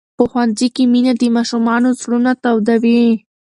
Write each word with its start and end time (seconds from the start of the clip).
په 0.17 0.23
ښوونځي 0.29 0.67
کې 0.75 0.83
مینه 0.93 1.13
د 1.21 1.23
ماشومانو 1.35 1.89
زړونه 1.99 2.31
تودوي. 2.43 3.03